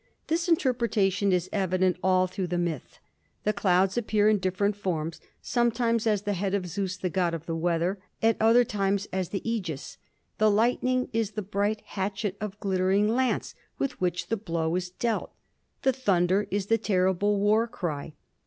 [0.25, 2.97] This interpretation is evident all through the myth.
[3.43, 7.45] The clouds appear in different forms, sometimes as the head of Zeus the god of
[7.45, 9.97] the weather, at other times as the ægis.
[10.39, 15.31] The lightning is the bright hatchet or glittering lance with which the blow is dealt.
[15.83, 18.13] The thunder is the terrible war cry.